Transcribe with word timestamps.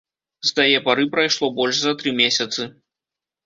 З 0.49 0.53
тае 0.59 0.79
пары 0.87 1.05
прайшло 1.17 1.51
больш 1.61 1.75
за 1.85 1.95
тры 2.03 2.17
месяцы. 2.25 2.61